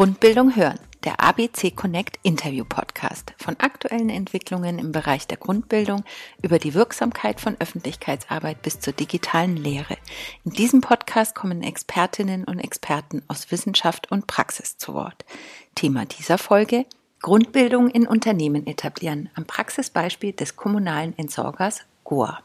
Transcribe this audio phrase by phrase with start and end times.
[0.00, 6.04] Grundbildung hören, der ABC Connect Interview Podcast von aktuellen Entwicklungen im Bereich der Grundbildung
[6.42, 9.98] über die Wirksamkeit von Öffentlichkeitsarbeit bis zur digitalen Lehre.
[10.46, 15.26] In diesem Podcast kommen Expertinnen und Experten aus Wissenschaft und Praxis zu Wort.
[15.74, 16.86] Thema dieser Folge
[17.22, 22.40] Grundbildung in Unternehmen etablieren am Praxisbeispiel des kommunalen Entsorgers Goa.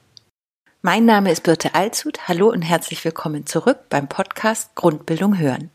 [0.82, 2.28] Mein Name ist Birte Alzut.
[2.28, 5.70] Hallo und herzlich willkommen zurück beim Podcast Grundbildung hören.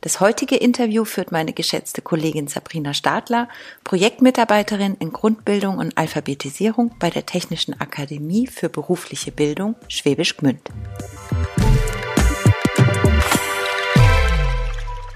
[0.00, 3.48] Das heutige Interview führt meine geschätzte Kollegin Sabrina Stadler,
[3.84, 10.70] Projektmitarbeiterin in Grundbildung und Alphabetisierung bei der Technischen Akademie für berufliche Bildung Schwäbisch Gmünd.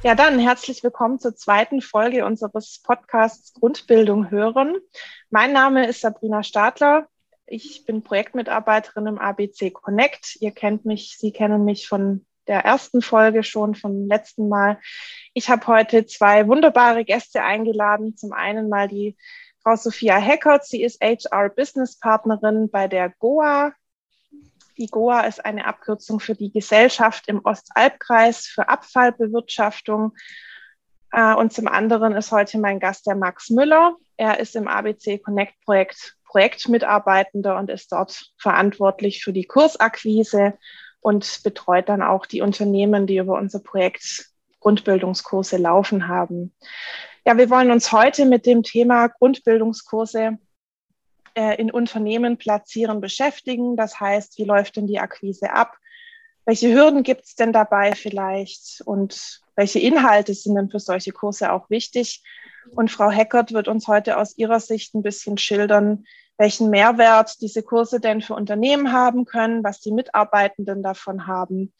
[0.04, 4.76] Ja, dann herzlich willkommen zur zweiten Folge unseres Podcasts Grundbildung hören.
[5.30, 7.08] Mein Name ist Sabrina Stadler.
[7.46, 10.36] Ich bin Projektmitarbeiterin im ABC Connect.
[10.40, 14.78] Ihr kennt mich, Sie kennen mich von der ersten Folge schon vom letzten Mal.
[15.32, 18.14] Ich habe heute zwei wunderbare Gäste eingeladen.
[18.14, 19.16] Zum einen mal die
[19.62, 20.66] Frau Sophia Heckert.
[20.66, 23.72] Sie ist HR Business Partnerin bei der GOA.
[24.76, 30.12] Die GOA ist eine Abkürzung für die Gesellschaft im Ostalbkreis für Abfallbewirtschaftung.
[31.12, 33.96] Äh, und zum anderen ist heute mein Gast der Max Müller.
[34.16, 40.54] Er ist im ABC Connect Projekt Projektmitarbeitender und ist dort verantwortlich für die Kursakquise
[41.00, 46.52] und betreut dann auch die Unternehmen, die über unser Projekt Grundbildungskurse laufen haben.
[47.24, 50.38] Ja, wir wollen uns heute mit dem Thema Grundbildungskurse
[51.34, 53.76] äh, in Unternehmen platzieren beschäftigen.
[53.76, 55.76] Das heißt, wie läuft denn die Akquise ab?
[56.46, 58.82] Welche Hürden gibt es denn dabei vielleicht?
[58.84, 62.22] Und welche Inhalte sind denn für solche Kurse auch wichtig?
[62.74, 66.04] Und Frau Heckert wird uns heute aus ihrer Sicht ein bisschen schildern,
[66.36, 71.72] welchen Mehrwert diese Kurse denn für Unternehmen haben können, was die Mitarbeitenden davon haben.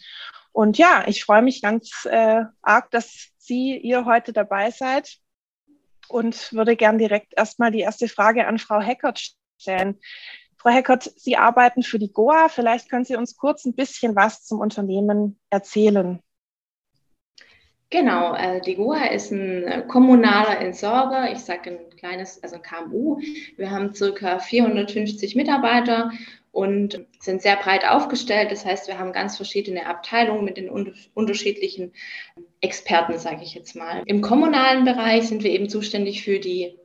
[0.53, 5.19] Und ja, ich freue mich ganz äh, arg, dass Sie, ihr heute dabei seid
[6.09, 9.33] und würde gern direkt erstmal die erste Frage an Frau Heckert
[9.65, 9.99] stellen.
[10.59, 12.49] Frau Heckert, Sie arbeiten für die GOA.
[12.49, 16.21] Vielleicht können Sie uns kurz ein bisschen was zum Unternehmen erzählen.
[17.91, 23.21] Genau, äh, die GOA ist ein kommunaler Entsorger, ich sage ein kleines, also ein KMU.
[23.57, 26.11] Wir haben circa 450 Mitarbeiter
[26.51, 28.51] und sind sehr breit aufgestellt.
[28.51, 31.93] Das heißt, wir haben ganz verschiedene Abteilungen mit den unterschiedlichen
[32.61, 34.03] Experten, sage ich jetzt mal.
[34.07, 36.79] Im kommunalen Bereich sind wir eben zuständig für die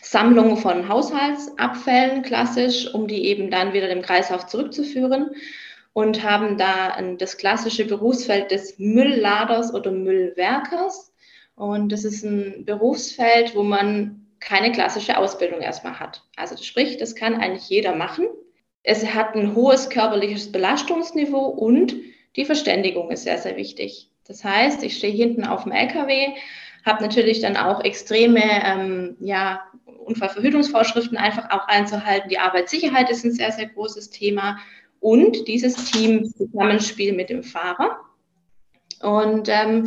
[0.00, 5.30] Sammlung von Haushaltsabfällen klassisch, um die eben dann wieder dem Kreislauf zurückzuführen
[5.92, 11.12] und haben da das klassische Berufsfeld des Müllladers oder Müllwerkers.
[11.54, 16.22] Und das ist ein Berufsfeld, wo man keine klassische Ausbildung erstmal hat.
[16.36, 18.26] Also sprich, das kann eigentlich jeder machen.
[18.82, 21.94] Es hat ein hohes körperliches Belastungsniveau und
[22.36, 24.10] die Verständigung ist sehr, sehr wichtig.
[24.26, 26.28] Das heißt, ich stehe hinten auf dem LKW,
[26.84, 29.62] habe natürlich dann auch extreme ähm, ja,
[30.02, 32.28] Unfallverhütungsvorschriften einfach auch einzuhalten.
[32.28, 34.58] Die Arbeitssicherheit ist ein sehr, sehr großes Thema
[35.00, 37.98] und dieses Team Zusammenspiel mit dem Fahrer.
[39.00, 39.86] Und ähm,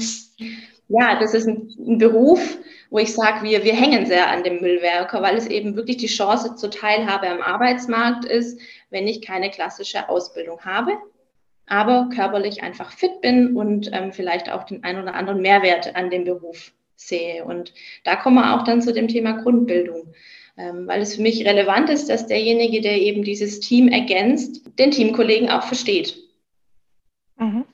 [0.87, 2.57] ja, das ist ein, ein Beruf,
[2.89, 6.07] wo ich sage, wir, wir hängen sehr an dem Müllwerker, weil es eben wirklich die
[6.07, 8.59] Chance zur Teilhabe am Arbeitsmarkt ist,
[8.89, 10.91] wenn ich keine klassische Ausbildung habe,
[11.65, 16.09] aber körperlich einfach fit bin und ähm, vielleicht auch den ein oder anderen Mehrwert an
[16.09, 17.45] dem Beruf sehe.
[17.45, 17.73] Und
[18.03, 20.13] da kommen wir auch dann zu dem Thema Grundbildung
[20.57, 24.91] ähm, weil es für mich relevant ist, dass derjenige, der eben dieses Team ergänzt, den
[24.91, 26.17] Teamkollegen auch versteht.
[27.37, 27.65] Mhm.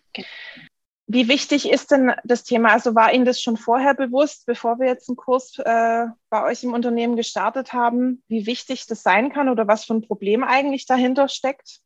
[1.08, 2.72] Wie wichtig ist denn das Thema?
[2.72, 6.64] Also war Ihnen das schon vorher bewusst, bevor wir jetzt einen Kurs äh, bei euch
[6.64, 10.86] im Unternehmen gestartet haben, wie wichtig das sein kann oder was für ein Problem eigentlich
[10.86, 11.82] dahinter steckt?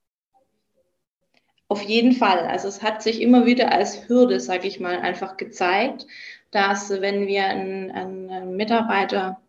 [1.68, 2.46] Auf jeden Fall.
[2.46, 6.06] Also es hat sich immer wieder als Hürde, sage ich mal, einfach gezeigt,
[6.52, 9.40] dass wenn wir einen, einen Mitarbeiter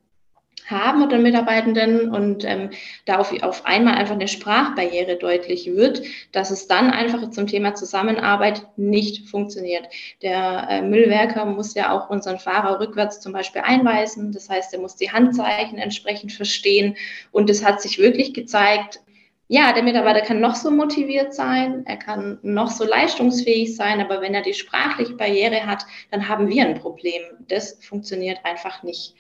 [0.67, 2.71] haben oder Mitarbeitenden und ähm,
[3.05, 7.75] da auf, auf einmal einfach eine Sprachbarriere deutlich wird, dass es dann einfach zum Thema
[7.75, 9.87] Zusammenarbeit nicht funktioniert.
[10.23, 14.33] Der äh, Müllwerker muss ja auch unseren Fahrer rückwärts zum Beispiel einweisen.
[14.33, 16.97] Das heißt, er muss die Handzeichen entsprechend verstehen.
[17.31, 19.01] Und es hat sich wirklich gezeigt,
[19.49, 24.21] ja, der Mitarbeiter kann noch so motiviert sein, er kann noch so leistungsfähig sein, aber
[24.21, 27.23] wenn er die sprachliche Barriere hat, dann haben wir ein Problem.
[27.47, 29.15] Das funktioniert einfach nicht.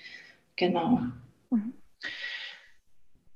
[0.56, 1.00] Genau.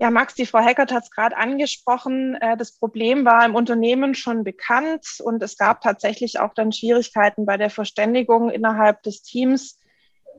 [0.00, 2.34] Ja, Max, die Frau Heckert hat es gerade angesprochen.
[2.40, 7.44] Äh, das Problem war im Unternehmen schon bekannt und es gab tatsächlich auch dann Schwierigkeiten
[7.44, 9.78] bei der Verständigung innerhalb des Teams.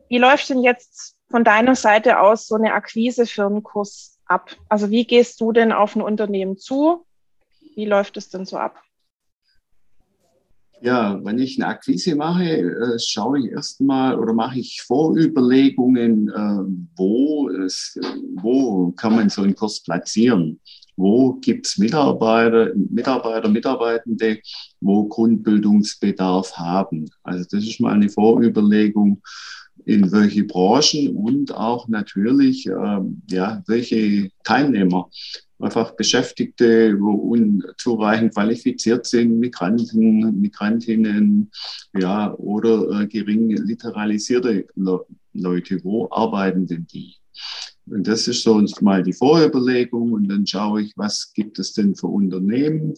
[0.10, 4.56] Wie läuft denn jetzt von deiner Seite aus so eine Akquise für einen Kurs ab?
[4.70, 7.06] Also wie gehst du denn auf ein Unternehmen zu?
[7.76, 8.82] Wie läuft es denn so ab?
[10.84, 16.98] Ja, wenn ich eine Akquise mache, äh, schaue ich erstmal oder mache ich Vorüberlegungen, äh,
[16.98, 18.00] wo, es,
[18.38, 20.60] wo kann man so einen Kurs platzieren.
[20.98, 24.40] Wo gibt es Mitarbeiter, Mitarbeiter, Mitarbeitende,
[24.80, 27.06] wo Grundbildungsbedarf haben.
[27.24, 29.22] Also das ist mal eine Vorüberlegung,
[29.86, 35.10] in welche Branchen und auch natürlich, ähm, ja, welche Teilnehmer
[35.60, 41.52] einfach Beschäftigte, wo unzureichend qualifiziert sind, Migranten, Migrantinnen,
[41.98, 47.16] ja, oder äh, gering literalisierte Le Leute, wo arbeiten denn die?
[47.86, 51.96] Und das ist so mal die Vorüberlegung und dann schaue ich, was gibt es denn
[51.96, 52.94] für Unternehmen?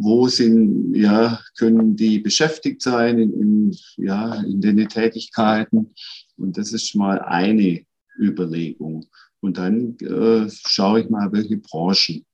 [0.00, 5.92] Wo sind, ja, können die beschäftigt sein in, in, ja, in den Tätigkeiten?
[6.36, 7.84] Und das ist mal eine
[8.16, 9.06] Überlegung.
[9.40, 12.24] Und dann äh, schaue ich mal, welche Branchen.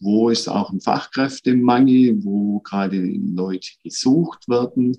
[0.00, 4.96] Wo ist auch ein Fachkräftemangel, wo gerade Leute gesucht werden.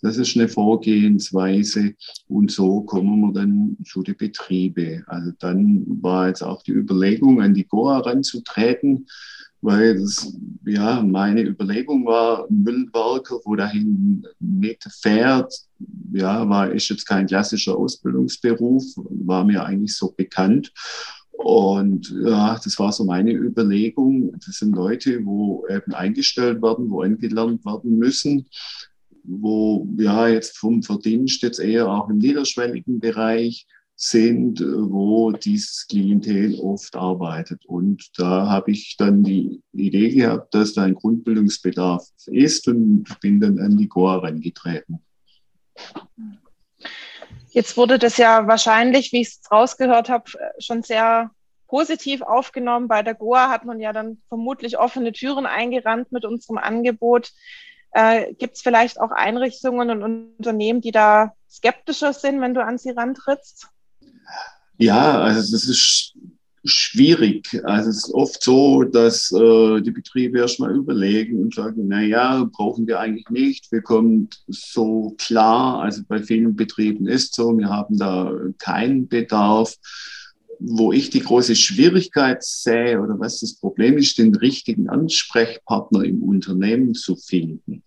[0.00, 1.94] Das ist eine Vorgehensweise.
[2.28, 5.04] Und so kommen wir dann zu den Betriebe.
[5.06, 9.06] Also dann war jetzt auch die Überlegung, an die Goa ranzutreten,
[9.62, 10.36] weil das,
[10.66, 15.54] ja, meine Überlegung war, Müllwerker, wo dahin mit fährt,
[16.12, 20.72] ja, war, ist jetzt kein klassischer Ausbildungsberuf, war mir eigentlich so bekannt.
[21.30, 24.32] Und ja, das war so meine Überlegung.
[24.44, 28.46] Das sind Leute, wo eben eingestellt werden, wo angelernt werden müssen,
[29.24, 33.66] wo ja jetzt vom Verdienst jetzt eher auch im niederschwelligen Bereich
[33.96, 37.64] sind, wo dieses Klientel oft arbeitet.
[37.66, 43.40] Und da habe ich dann die Idee gehabt, dass da ein Grundbildungsbedarf ist und bin
[43.40, 45.00] dann an die Goa herangetreten.
[47.50, 51.30] Jetzt wurde das ja wahrscheinlich, wie ich es rausgehört habe, schon sehr
[51.68, 52.88] positiv aufgenommen.
[52.88, 57.30] Bei der Goa hat man ja dann vermutlich offene Türen eingerannt mit unserem Angebot.
[57.92, 62.78] Äh, Gibt es vielleicht auch Einrichtungen und Unternehmen, die da skeptischer sind, wenn du an
[62.78, 63.68] sie rantrittst?
[64.78, 66.14] Ja, also das ist
[66.64, 67.60] schwierig.
[67.64, 72.44] Also es ist oft so, dass äh, die Betriebe erstmal überlegen und sagen, na ja,
[72.44, 73.72] brauchen wir eigentlich nicht.
[73.72, 75.82] Wir kommen so klar.
[75.82, 79.76] Also bei vielen Betrieben ist so, wir haben da keinen Bedarf.
[80.64, 86.22] Wo ich die große Schwierigkeit sehe oder was das Problem ist, den richtigen Ansprechpartner im
[86.22, 87.82] Unternehmen zu finden.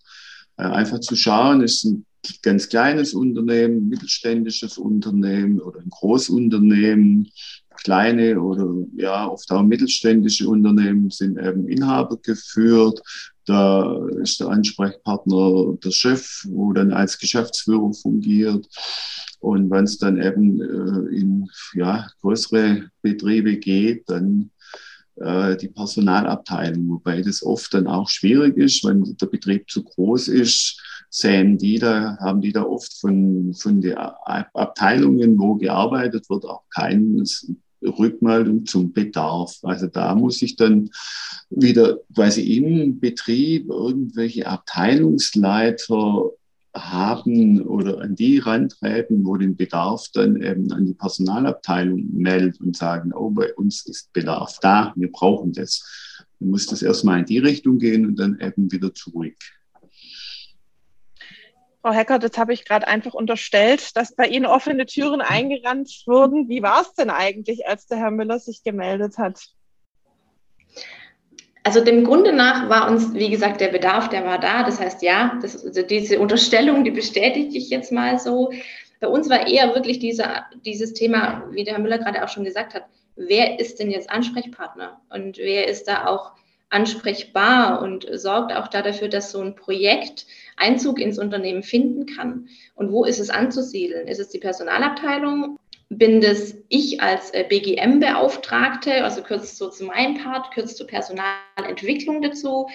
[0.57, 2.05] Äh, einfach zu schauen, ist ein
[2.41, 7.29] ganz kleines Unternehmen, mittelständisches Unternehmen oder ein Großunternehmen,
[7.83, 13.01] kleine oder ja oft auch mittelständische Unternehmen sind eben Inhaber geführt.
[13.45, 18.65] Da ist der Ansprechpartner der Chef, wo dann als Geschäftsführer fungiert.
[19.39, 24.49] Und wenn es dann eben äh, in ja, größere Betriebe geht, dann
[25.17, 30.29] äh, die Personalabteilung, wobei das oft dann auch schwierig ist, wenn der Betrieb zu groß
[30.29, 30.81] ist,
[31.15, 36.63] sehen die da, haben die da oft von, von den Abteilungen, wo gearbeitet wird, auch
[36.73, 37.23] keine
[37.81, 39.57] Rückmeldung zum Bedarf.
[39.63, 40.89] Also da muss ich dann
[41.49, 46.31] wieder quasi im Betrieb irgendwelche Abteilungsleiter
[46.75, 52.75] haben oder an die rantreten, wo den Bedarf dann eben an die Personalabteilung meldet und
[52.75, 56.17] sagen, oh, bei uns ist Bedarf da, wir brauchen das.
[56.41, 59.37] Dann muss das erstmal in die Richtung gehen und dann eben wieder zurück.
[61.85, 66.49] Frau Heckert, jetzt habe ich gerade einfach unterstellt, dass bei Ihnen offene Türen eingerannt wurden.
[66.49, 69.39] Wie war es denn eigentlich, als der Herr Müller sich gemeldet hat?
[71.61, 74.63] Also dem Grunde nach war uns, wie gesagt, der Bedarf, der war da.
[74.63, 78.51] Das heißt, ja, das, also diese Unterstellung, die bestätige ich jetzt mal so.
[78.99, 82.45] Bei uns war eher wirklich dieser, dieses Thema, wie der Herr Müller gerade auch schon
[82.45, 86.31] gesagt hat, wer ist denn jetzt Ansprechpartner und wer ist da auch
[86.69, 90.25] ansprechbar und sorgt auch da dafür, dass so ein Projekt
[90.57, 92.47] Einzug ins Unternehmen finden kann.
[92.75, 94.07] Und wo ist es anzusiedeln?
[94.07, 95.57] Ist es die Personalabteilung?
[95.89, 102.21] Bin das ich als äh, BGM-Beauftragte, also kürzt so zu meinem Part, kürzt zur Personalentwicklung
[102.21, 102.67] dazu?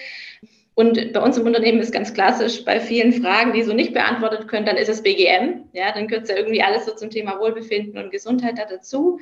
[0.73, 4.47] Und bei uns im Unternehmen ist ganz klassisch, bei vielen Fragen, die so nicht beantwortet
[4.47, 5.65] können, dann ist es BGM.
[5.73, 9.19] Ja, dann kürzt ja irgendwie alles so zum Thema Wohlbefinden und Gesundheit da dazu.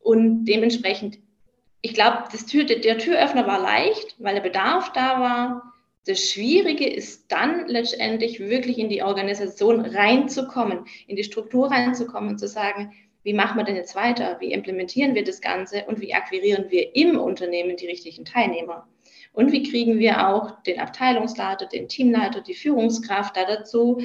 [0.00, 1.18] Und dementsprechend
[1.86, 5.72] ich glaube, Tür, der Türöffner war leicht, weil der Bedarf da war.
[6.06, 12.38] Das Schwierige ist dann letztendlich wirklich in die Organisation reinzukommen, in die Struktur reinzukommen und
[12.38, 12.92] zu sagen,
[13.24, 14.36] wie machen wir denn jetzt weiter?
[14.38, 18.86] Wie implementieren wir das Ganze und wie akquirieren wir im Unternehmen die richtigen Teilnehmer?
[19.32, 24.00] Und wie kriegen wir auch den Abteilungsleiter, den Teamleiter, die Führungskraft da dazu,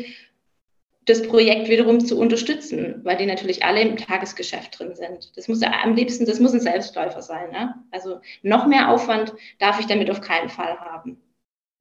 [1.06, 5.32] das Projekt wiederum zu unterstützen, weil die natürlich alle im Tagesgeschäft drin sind.
[5.36, 7.52] Das muss ja am liebsten, das muss ein Selbstläufer sein.
[7.52, 7.76] Ne?
[7.92, 11.22] Also noch mehr Aufwand darf ich damit auf keinen Fall haben.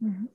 [0.00, 0.28] Mhm.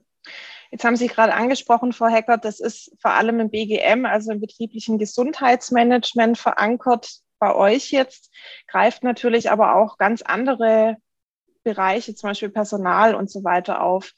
[0.71, 4.41] Jetzt haben Sie gerade angesprochen, Frau Heckert, das ist vor allem im BGM, also im
[4.41, 8.33] betrieblichen Gesundheitsmanagement verankert bei euch jetzt,
[8.67, 10.97] greift natürlich aber auch ganz andere
[11.63, 14.13] Bereiche, zum Beispiel Personal und so weiter auf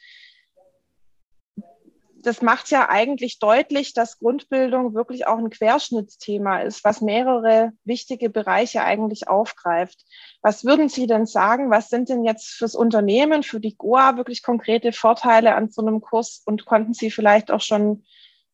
[2.27, 8.29] das macht ja eigentlich deutlich, dass Grundbildung wirklich auch ein Querschnittsthema ist, was mehrere wichtige
[8.29, 10.03] Bereiche eigentlich aufgreift.
[10.41, 11.72] Was würden Sie denn sagen?
[11.72, 16.01] Was sind denn jetzt fürs Unternehmen, für die GOA wirklich konkrete Vorteile an so einem
[16.01, 16.43] Kurs?
[16.46, 18.03] Und konnten Sie vielleicht auch schon,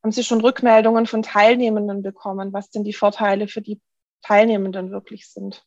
[0.04, 3.82] haben Sie schon Rückmeldungen von Teilnehmenden bekommen, was denn die Vorteile für die
[4.22, 5.66] Teilnehmenden wirklich sind?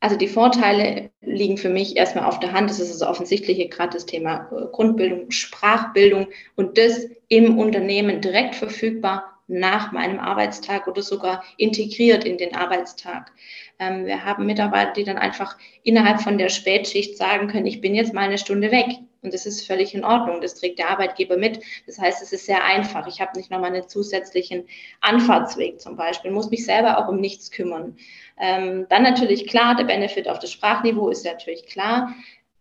[0.00, 2.70] Also die Vorteile liegen für mich erstmal auf der Hand.
[2.70, 8.54] Das ist das Offensichtliche, gerade das Thema äh, Grundbildung, Sprachbildung und das im Unternehmen direkt
[8.54, 13.32] verfügbar nach meinem Arbeitstag oder sogar integriert in den Arbeitstag.
[13.78, 17.94] Ähm, wir haben Mitarbeiter, die dann einfach innerhalb von der Spätschicht sagen können, ich bin
[17.94, 18.88] jetzt mal eine Stunde weg.
[19.24, 20.40] Und das ist völlig in Ordnung.
[20.40, 21.60] Das trägt der Arbeitgeber mit.
[21.86, 23.06] Das heißt, es ist sehr einfach.
[23.06, 24.68] Ich habe nicht nochmal einen zusätzlichen
[25.00, 27.96] Anfahrtsweg zum Beispiel, muss mich selber auch um nichts kümmern.
[28.38, 32.14] Ähm, dann natürlich klar, der Benefit auf das Sprachniveau ist natürlich klar.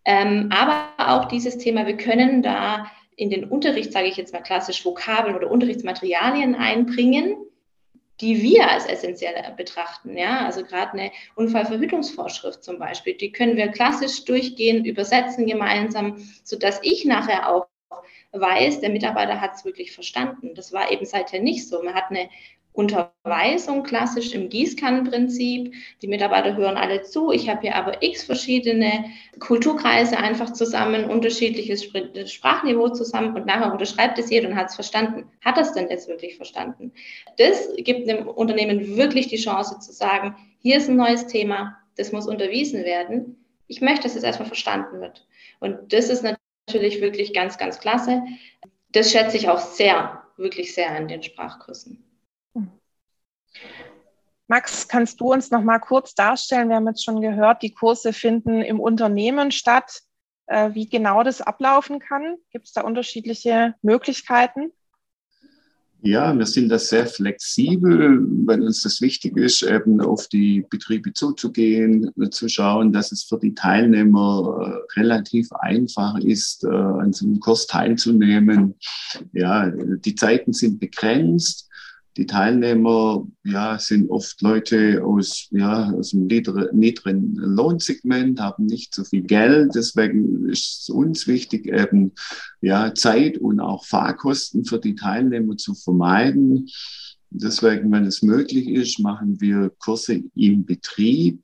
[0.06, 4.42] Ähm, aber auch dieses Thema, wir können da in den Unterricht, sage ich jetzt mal
[4.42, 7.36] klassisch, Vokabeln oder Unterrichtsmaterialien einbringen,
[8.24, 10.18] die wir als essentiell betrachten.
[10.18, 16.80] Ja, also gerade eine Unfallverhütungsvorschrift zum Beispiel, die können wir klassisch durchgehen, übersetzen gemeinsam, sodass
[16.84, 17.68] ich nachher auch
[18.32, 20.56] weiß, der Mitarbeiter hat es wirklich verstanden.
[20.56, 21.84] Das war eben seither nicht so.
[21.84, 22.30] Man hat eine
[22.74, 25.74] Unterweisung klassisch im Gießkannenprinzip.
[26.02, 27.32] Die Mitarbeiter hören alle zu.
[27.32, 29.06] Ich habe hier aber x verschiedene
[29.40, 31.84] Kulturkreise einfach zusammen, unterschiedliches
[32.26, 35.30] Sprachniveau zusammen und nachher unterschreibt es jeder und hat es verstanden.
[35.42, 36.92] Hat das denn jetzt wirklich verstanden?
[37.38, 42.12] Das gibt dem Unternehmen wirklich die Chance zu sagen, hier ist ein neues Thema, das
[42.12, 43.46] muss unterwiesen werden.
[43.68, 45.28] Ich möchte, dass es erstmal verstanden wird.
[45.60, 48.24] Und das ist natürlich wirklich ganz, ganz klasse.
[48.92, 52.04] Das schätze ich auch sehr, wirklich sehr an den Sprachkursen.
[54.48, 56.70] Max, kannst du uns noch mal kurz darstellen?
[56.70, 60.02] Wir haben jetzt schon gehört, die Kurse finden im Unternehmen statt.
[60.48, 62.36] Äh, wie genau das ablaufen kann?
[62.52, 64.72] Gibt es da unterschiedliche Möglichkeiten?
[66.06, 71.14] Ja, wir sind da sehr flexibel, weil uns das wichtig ist, eben auf die Betriebe
[71.14, 77.26] zuzugehen, zu schauen, dass es für die Teilnehmer äh, relativ einfach ist, äh, an so
[77.26, 78.76] einem Kurs teilzunehmen.
[79.32, 81.70] Ja, die Zeiten sind begrenzt.
[82.16, 89.04] Die Teilnehmer ja, sind oft Leute aus, ja, aus dem niedrigen Lohnsegment, haben nicht so
[89.04, 89.72] viel Geld.
[89.74, 92.12] Deswegen ist es uns wichtig, eben
[92.62, 96.70] ja, Zeit und auch Fahrkosten für die Teilnehmer zu vermeiden.
[97.32, 101.44] Deswegen, wenn es möglich ist, machen wir Kurse im Betrieb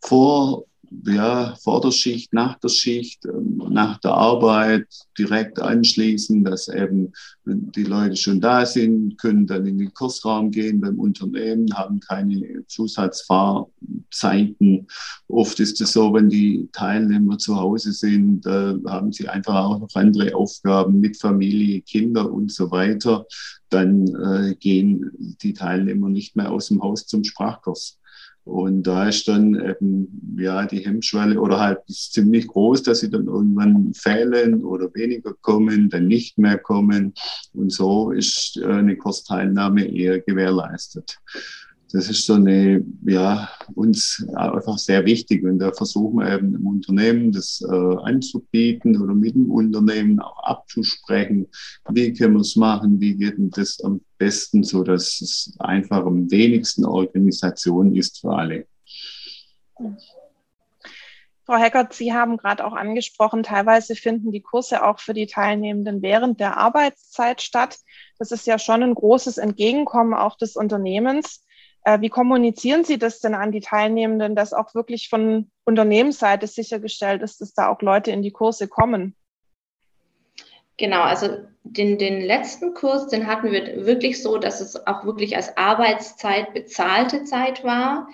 [0.00, 0.64] vor
[1.04, 4.86] ja, vor der Schicht, nach der Schicht, ähm, nach der Arbeit
[5.18, 7.12] direkt anschließen, dass eben
[7.44, 12.64] die Leute schon da sind, können dann in den Kursraum gehen beim Unternehmen, haben keine
[12.66, 14.86] Zusatzfahrzeiten.
[15.28, 19.94] Oft ist es so, wenn die Teilnehmer zu Hause sind, haben sie einfach auch noch
[19.94, 23.26] andere Aufgaben mit Familie, Kinder und so weiter.
[23.70, 25.10] Dann äh, gehen
[25.42, 27.98] die Teilnehmer nicht mehr aus dem Haus zum Sprachkurs.
[28.48, 33.26] Und da ist dann eben, ja, die Hemmschwelle oder halt ziemlich groß, dass sie dann
[33.26, 37.12] irgendwann fehlen oder weniger kommen, dann nicht mehr kommen.
[37.52, 41.18] Und so ist äh, eine Kursteilnahme eher gewährleistet
[41.92, 45.42] das ist so eine, ja, uns einfach sehr wichtig.
[45.44, 50.42] Und da versuchen wir eben im Unternehmen das äh, anzubieten oder mit dem Unternehmen auch
[50.44, 51.46] abzusprechen.
[51.88, 53.00] Wie können wir es machen?
[53.00, 58.32] Wie geht denn das am besten, so dass es einfach am wenigsten Organisation ist für
[58.32, 58.66] alle?
[61.46, 66.02] Frau Heckert, Sie haben gerade auch angesprochen, teilweise finden die Kurse auch für die Teilnehmenden
[66.02, 67.78] während der Arbeitszeit statt.
[68.18, 71.42] Das ist ja schon ein großes Entgegenkommen auch des Unternehmens.
[71.88, 77.22] Äh, wie kommunizieren Sie das denn an die Teilnehmenden, dass auch wirklich von Unternehmensseite sichergestellt
[77.22, 79.16] ist, dass da auch Leute in die Kurse kommen?
[80.76, 85.34] Genau, also den, den letzten Kurs, den hatten wir wirklich so, dass es auch wirklich
[85.34, 88.08] als Arbeitszeit bezahlte Zeit war.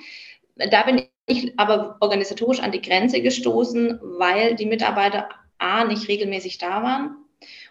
[0.54, 6.58] Da bin ich aber organisatorisch an die Grenze gestoßen, weil die Mitarbeiter A nicht regelmäßig
[6.58, 7.23] da waren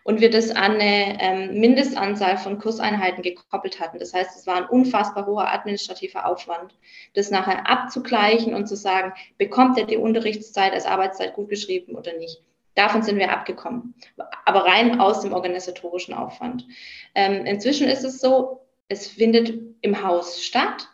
[0.04, 4.00] und wir das an eine ähm, Mindestanzahl von Kurseinheiten gekoppelt hatten.
[4.00, 6.76] Das heißt, es war ein unfassbar hoher administrativer Aufwand,
[7.14, 12.14] das nachher abzugleichen und zu sagen, bekommt er die Unterrichtszeit als Arbeitszeit gut geschrieben oder
[12.18, 12.42] nicht.
[12.76, 13.94] Davon sind wir abgekommen,
[14.46, 16.66] aber rein aus dem organisatorischen Aufwand.
[17.14, 20.90] Ähm, inzwischen ist es so, es findet im Haus statt,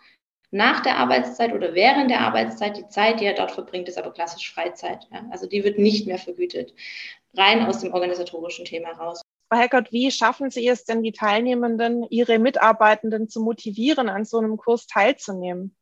[0.51, 2.77] nach der Arbeitszeit oder während der Arbeitszeit.
[2.77, 5.07] Die Zeit, die er dort verbringt, ist aber klassisch Freizeit.
[5.11, 5.25] Ja?
[5.31, 6.73] Also die wird nicht mehr vergütet,
[7.35, 9.21] rein aus dem organisatorischen Thema raus.
[9.51, 14.37] Frau Heckert, wie schaffen Sie es denn, die Teilnehmenden, Ihre Mitarbeitenden zu motivieren, an so
[14.37, 15.75] einem Kurs teilzunehmen?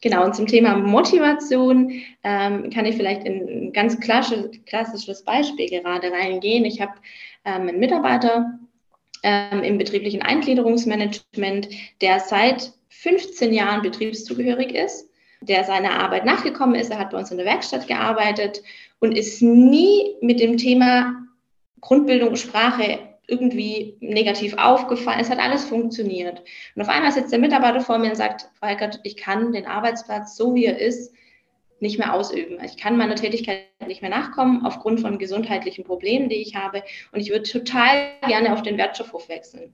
[0.00, 1.90] Genau, und zum Thema Motivation
[2.22, 6.64] ähm, kann ich vielleicht in ein ganz klassisches Beispiel gerade reingehen.
[6.64, 6.92] Ich habe
[7.44, 8.60] ähm, einen Mitarbeiter
[9.24, 11.68] ähm, im betrieblichen Eingliederungsmanagement,
[12.00, 15.08] der seit 15 Jahren betriebszugehörig ist,
[15.40, 16.90] der seiner Arbeit nachgekommen ist.
[16.90, 18.60] Er hat bei uns in der Werkstatt gearbeitet
[18.98, 21.14] und ist nie mit dem Thema
[21.80, 25.20] Grundbildung, Sprache irgendwie negativ aufgefallen.
[25.20, 26.42] Es hat alles funktioniert.
[26.74, 30.36] Und auf einmal sitzt der Mitarbeiter vor mir und sagt, Falkert, ich kann den Arbeitsplatz
[30.36, 31.14] so wie er ist
[31.78, 32.58] nicht mehr ausüben.
[32.64, 36.82] Ich kann meiner Tätigkeit nicht mehr nachkommen aufgrund von gesundheitlichen Problemen, die ich habe.
[37.12, 39.72] Und ich würde total gerne auf den Wertstoffhof wechseln.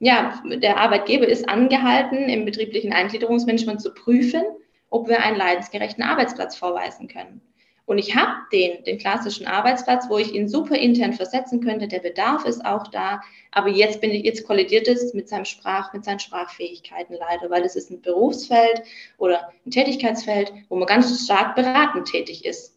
[0.00, 4.42] Ja, der Arbeitgeber ist angehalten, im betrieblichen Eingliederungsmanagement zu prüfen,
[4.90, 7.40] ob wir einen leidensgerechten Arbeitsplatz vorweisen können.
[7.88, 11.88] Und ich habe den, den klassischen Arbeitsplatz, wo ich ihn super intern versetzen könnte.
[11.88, 13.22] Der Bedarf ist auch da.
[13.50, 17.62] Aber jetzt bin ich, jetzt kollidiert es mit seinem Sprach, mit seinen Sprachfähigkeiten leider, weil
[17.62, 18.82] es ist ein Berufsfeld
[19.16, 22.76] oder ein Tätigkeitsfeld, wo man ganz stark beratend tätig ist.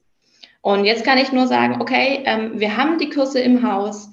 [0.62, 4.10] Und jetzt kann ich nur sagen, okay, ähm, wir haben die Kurse im Haus.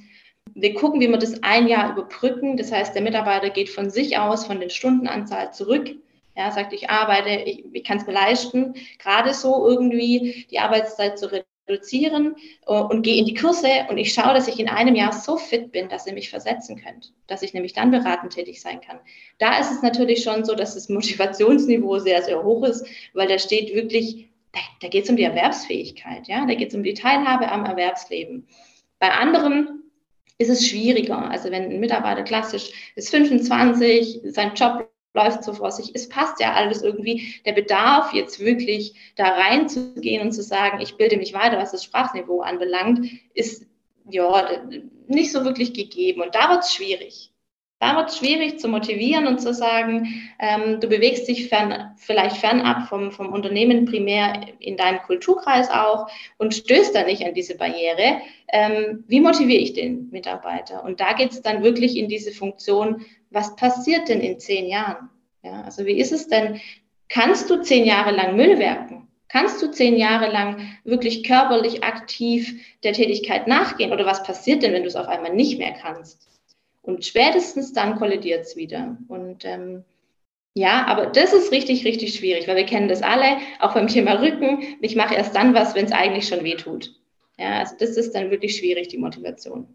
[0.60, 2.56] Wir gucken, wie wir das ein Jahr überbrücken.
[2.56, 5.94] Das heißt, der Mitarbeiter geht von sich aus, von den Stundenanzahl zurück
[6.38, 11.18] ja, sagt, ich arbeite, ich, ich kann es mir leisten, gerade so irgendwie die Arbeitszeit
[11.18, 11.28] zu
[11.68, 12.36] reduzieren
[12.68, 15.36] uh, und gehe in die Kurse und ich schaue, dass ich in einem Jahr so
[15.36, 19.00] fit bin, dass ihr mich versetzen könnt, dass ich nämlich dann beratend tätig sein kann.
[19.38, 23.40] Da ist es natürlich schon so, dass das Motivationsniveau sehr, sehr hoch ist, weil da
[23.40, 26.94] steht wirklich, da, da geht es um die Erwerbsfähigkeit, ja, da geht es um die
[26.94, 28.46] Teilhabe am Erwerbsleben.
[29.00, 29.77] Bei anderen
[30.38, 31.30] ist es schwieriger.
[31.30, 35.90] Also wenn ein Mitarbeiter klassisch ist 25, sein Job läuft so vor sich.
[35.94, 37.34] Es passt ja alles irgendwie.
[37.44, 41.84] Der Bedarf, jetzt wirklich da reinzugehen und zu sagen, ich bilde mich weiter, was das
[41.84, 43.66] Sprachniveau anbelangt, ist
[44.08, 44.62] ja
[45.08, 46.22] nicht so wirklich gegeben.
[46.22, 47.32] Und da wird es schwierig.
[47.80, 52.38] Da wird es schwierig zu motivieren und zu sagen, ähm, du bewegst dich fern, vielleicht
[52.38, 57.56] fernab vom, vom Unternehmen primär in deinem Kulturkreis auch und stößt da nicht an diese
[57.56, 58.20] Barriere.
[58.52, 60.82] Ähm, wie motiviere ich den Mitarbeiter?
[60.82, 65.10] Und da geht es dann wirklich in diese Funktion, was passiert denn in zehn Jahren?
[65.44, 66.60] Ja, also wie ist es denn?
[67.08, 69.06] Kannst du zehn Jahre lang Müll werken?
[69.28, 73.92] Kannst du zehn Jahre lang wirklich körperlich aktiv der Tätigkeit nachgehen?
[73.92, 76.37] Oder was passiert denn, wenn du es auf einmal nicht mehr kannst?
[76.82, 78.96] Und spätestens dann kollidiert es wieder.
[79.08, 79.84] Und ähm,
[80.54, 84.20] ja, aber das ist richtig, richtig schwierig, weil wir kennen das alle, auch beim Thema
[84.20, 84.76] Rücken.
[84.80, 86.94] Ich mache erst dann was, wenn es eigentlich schon weh tut.
[87.38, 89.68] Ja, also das ist dann wirklich schwierig, die Motivation.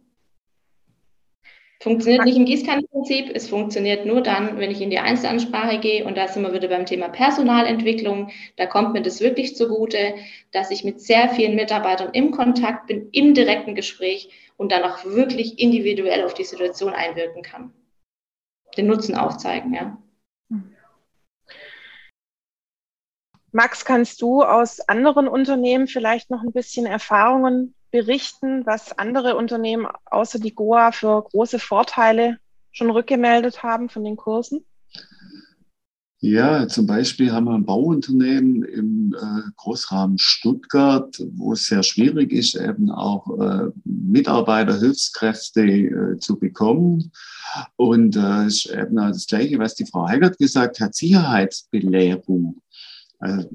[1.83, 6.15] Funktioniert nicht im Gießkannenprinzip, es funktioniert nur dann, wenn ich in die Einzelansprache gehe und
[6.15, 8.31] da sind wir wieder beim Thema Personalentwicklung.
[8.55, 10.15] Da kommt mir das wirklich zugute,
[10.53, 15.03] dass ich mit sehr vielen Mitarbeitern im Kontakt bin, im direkten Gespräch und dann auch
[15.03, 17.73] wirklich individuell auf die Situation einwirken kann.
[18.77, 19.97] Den Nutzen aufzeigen, ja.
[23.51, 29.87] Max, kannst du aus anderen Unternehmen vielleicht noch ein bisschen Erfahrungen berichten, was andere Unternehmen
[30.05, 32.39] außer die Goa für große Vorteile
[32.71, 34.65] schon rückgemeldet haben von den Kursen?
[36.19, 42.31] Ja, zum Beispiel haben wir ein Bauunternehmen im äh, Großraum Stuttgart, wo es sehr schwierig
[42.31, 47.11] ist, eben auch äh, Mitarbeiter, Hilfskräfte äh, zu bekommen.
[47.75, 52.61] Und äh, ist eben das Gleiche, was die Frau Heigert gesagt hat, Sicherheitsbelehrung.
[53.19, 53.49] Also,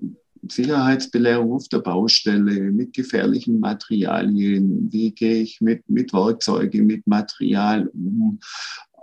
[0.47, 4.93] Sicherheitsbelehrung auf der Baustelle mit gefährlichen Materialien.
[4.93, 8.39] Wie gehe ich mit, mit Werkzeugen, mit Material um?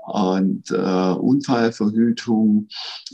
[0.06, 2.68] Und äh, Unfallverhütung.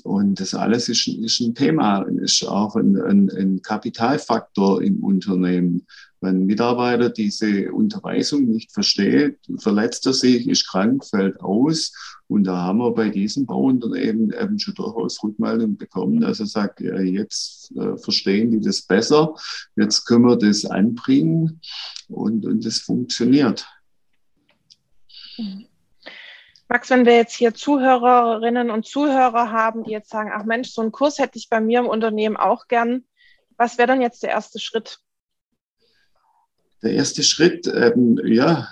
[0.03, 5.85] Und das alles ist, ist ein Thema, ist auch ein, ein, ein Kapitalfaktor im Unternehmen.
[6.19, 11.93] Wenn ein Mitarbeiter diese Unterweisung nicht versteht, verletzt er sich, ist krank, fällt aus.
[12.27, 16.79] Und da haben wir bei diesem Bauunternehmen eben schon durchaus Rückmeldung bekommen, dass er sagt,
[16.79, 19.33] jetzt äh, verstehen die das besser,
[19.75, 21.59] jetzt können wir das anbringen
[22.07, 23.65] und, und das funktioniert.
[26.71, 30.81] Max, wenn wir jetzt hier Zuhörerinnen und Zuhörer haben, die jetzt sagen, ach Mensch, so
[30.81, 33.03] einen Kurs hätte ich bei mir im Unternehmen auch gern,
[33.57, 34.99] was wäre dann jetzt der erste Schritt?
[36.81, 38.69] der erste Schritt, ähm, ja,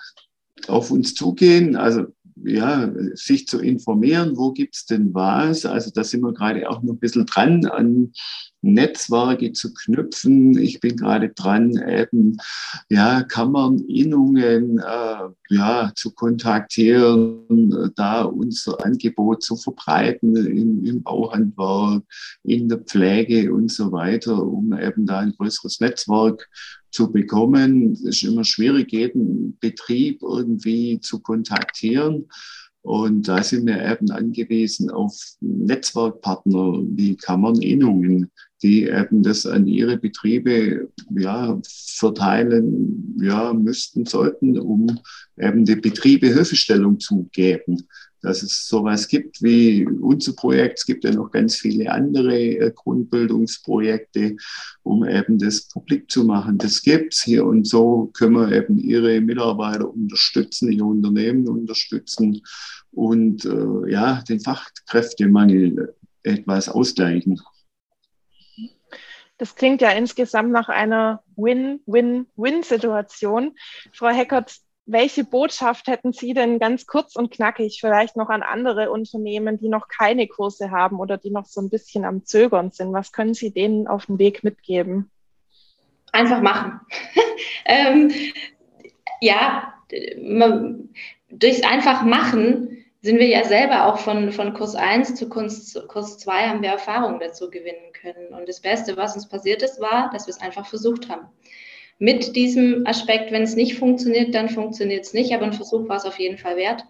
[0.67, 1.75] auf uns zugehen.
[1.75, 2.05] Also
[2.43, 5.65] ja, sich zu informieren, wo gibt's denn was.
[5.65, 8.13] Also da sind wir gerade auch noch ein bisschen dran, an
[8.61, 10.57] Netzwerke zu knüpfen.
[10.57, 12.37] Ich bin gerade dran, eben
[12.89, 22.03] ja, Kammern, Innungen äh, ja, zu kontaktieren, da unser Angebot zu verbreiten im, im Bauhandwerk,
[22.43, 26.49] in der Pflege und so weiter, um eben da ein größeres Netzwerk
[26.91, 27.93] zu bekommen.
[27.93, 32.27] Es ist immer schwierig, jeden Betrieb irgendwie zu kontaktieren.
[32.81, 39.67] Und da sind wir eben angewiesen auf Netzwerkpartner wie Kammern Innungen, die eben das an
[39.67, 44.99] ihre Betriebe ja, verteilen ja, müssten, sollten, um
[45.37, 47.87] eben die Betriebe Hilfestellung zu geben
[48.21, 50.79] dass es sowas gibt wie unser Projekt.
[50.79, 54.35] Es gibt ja noch ganz viele andere äh, Grundbildungsprojekte,
[54.83, 56.57] um eben das publik zu machen.
[56.57, 62.41] Das gibt's hier und so können wir eben ihre Mitarbeiter unterstützen, ihre Unternehmen unterstützen
[62.91, 67.39] und äh, ja, den Fachkräftemangel etwas ausgleichen.
[69.39, 73.55] Das klingt ja insgesamt nach einer Win-Win-Win-Situation.
[73.93, 78.91] Frau Heckert, welche Botschaft hätten Sie denn ganz kurz und knackig vielleicht noch an andere
[78.91, 82.91] Unternehmen, die noch keine Kurse haben oder die noch so ein bisschen am Zögern sind?
[82.91, 85.09] Was können Sie denen auf den Weg mitgeben?
[86.11, 86.81] Einfach machen.
[87.65, 88.11] ähm,
[89.21, 89.73] ja,
[90.21, 90.89] man,
[91.29, 96.17] durchs einfach machen sind wir ja selber auch von, von Kurs 1 zu Kurs, Kurs
[96.17, 98.33] 2 haben wir Erfahrungen dazu gewinnen können.
[98.33, 101.29] Und das Beste, was uns passiert ist, war, dass wir es einfach versucht haben
[101.99, 105.97] mit diesem Aspekt, wenn es nicht funktioniert, dann funktioniert es nicht, aber ein Versuch war
[105.97, 106.85] es auf jeden Fall wert.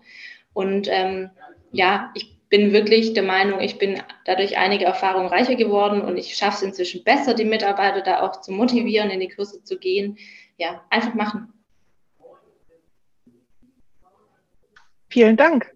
[0.54, 1.32] Und ähm,
[1.72, 6.36] ja, ich bin wirklich der Meinung, ich bin dadurch einige Erfahrungen reicher geworden und ich
[6.36, 10.18] schaffe es inzwischen besser, die Mitarbeiter da auch zu motivieren, in die Kurse zu gehen.
[10.58, 11.54] Ja, einfach machen.
[15.10, 15.76] Vielen Dank.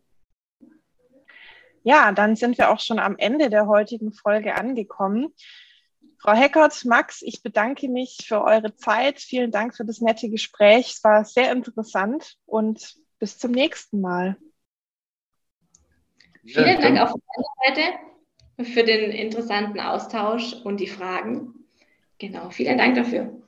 [1.84, 5.34] Ja, dann sind wir auch schon am Ende der heutigen Folge angekommen.
[6.20, 9.20] Frau Heckert, Max, ich bedanke mich für eure Zeit.
[9.20, 10.94] Vielen Dank für das nette Gespräch.
[10.96, 14.38] Es war sehr interessant und bis zum nächsten Mal.
[16.46, 21.54] Vielen Dank auf meiner Seite für den interessanten Austausch und die Fragen.
[22.20, 23.42] Genau, vielen Dank dafür.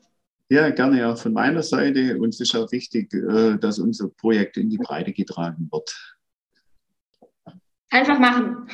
[0.49, 2.17] Ja, gerne auch von meiner Seite.
[2.19, 6.14] Uns ist auch wichtig, äh, dass unser Projekt in die Breite getragen wird.
[7.89, 8.67] Einfach machen.